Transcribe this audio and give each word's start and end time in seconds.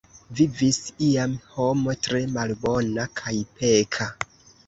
Vivis 0.37 0.77
iam 1.07 1.33
homo 1.57 1.95
tre 2.07 2.23
malbona 2.37 3.05
kaj 3.21 3.37
peka. 3.61 4.09